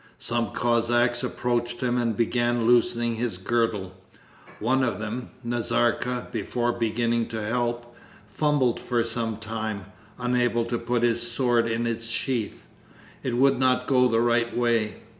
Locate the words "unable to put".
10.17-11.03